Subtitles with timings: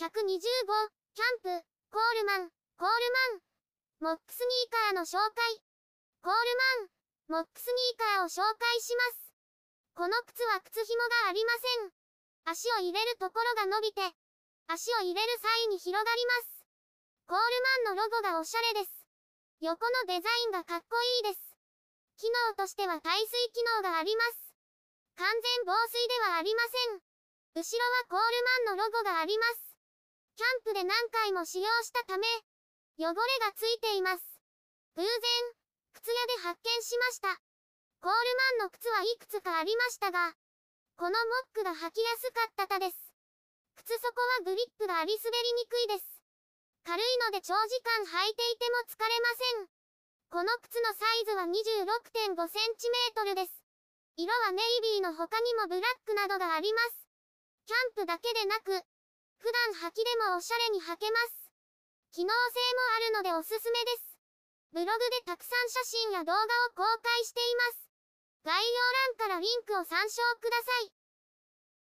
[0.00, 2.48] 125、キャンプ、コールマン、
[2.80, 3.12] コール
[4.00, 4.16] マン。
[4.16, 5.60] モックスニーカーの紹介。
[6.24, 6.40] コール
[7.28, 9.36] マン、モックスニーカーを紹介します。
[9.92, 11.92] この靴は靴紐がありません。
[12.48, 14.00] 足を入れるところが伸びて、
[14.72, 16.64] 足を入れる際に広がります。
[17.28, 17.44] コー
[17.84, 19.04] ルマンのロゴがおしゃれです。
[19.60, 20.96] 横のデザインがかっこ
[21.28, 21.44] いいです。
[22.16, 24.56] 機能としては耐水機能があります。
[25.20, 27.04] 完全防水ではありません。
[27.52, 28.24] 後ろはコー
[28.64, 29.69] ルマンのロゴがあります。
[30.40, 32.24] キャンプで何回も使用したため、
[32.96, 34.24] 汚れがついています。
[34.96, 35.12] 偶然、
[35.92, 37.28] 靴屋で発見しました。
[38.00, 40.32] コールマンの靴はいくつかありましたが、
[40.96, 42.96] このモックが履きやすかったたです。
[43.84, 46.08] 靴底はグリップがあり滑りにくいです。
[46.88, 49.68] 軽いので長時間履いていても疲れません。
[50.32, 53.52] この靴のサイズは26.5センチメートルです。
[54.16, 57.04] 色はネイビーの他にもブラックなどがあります。
[57.68, 58.80] キャンプだけでなく、
[59.60, 61.52] 普段履きでもおしゃれに履けます。
[62.12, 64.16] 機能性もあるのでおすすめです。
[64.72, 67.90] ブログでたくさん写真や動画を公開しています。
[68.42, 70.99] 概要欄からリンクを参照ください。